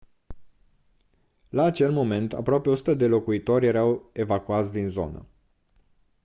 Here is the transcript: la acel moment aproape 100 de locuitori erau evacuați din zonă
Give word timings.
la 1.51 1.63
acel 1.73 1.91
moment 1.91 2.33
aproape 2.33 2.69
100 2.69 2.93
de 2.93 3.07
locuitori 3.07 3.65
erau 3.65 4.09
evacuați 4.13 4.71
din 4.71 4.89
zonă 4.89 5.25